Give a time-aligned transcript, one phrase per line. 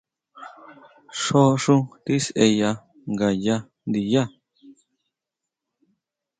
[1.19, 2.69] Xjó xú tisʼeya
[3.11, 3.55] ngayá
[3.87, 4.23] ndiyá.